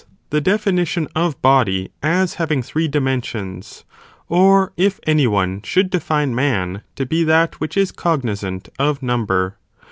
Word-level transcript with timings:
479 0.31 0.57
finition 0.57 1.11
of 1.15 1.39
body 1.43 1.89
as 2.01 2.33
having 2.41 2.63
three 2.63 2.87
dimensions, 2.87 3.85
or 4.29 4.73
if 4.75 4.99
any 5.05 5.27
one 5.27 5.61
| 5.61 5.63
should 5.63 5.91
define 5.91 6.33
man 6.33 6.81
to 6.95 7.05
be 7.05 7.23
that 7.23 7.59
which 7.59 7.77
is 7.77 7.91
cognizant 7.91 8.67
of 8.79 9.03
number. 9.03 9.59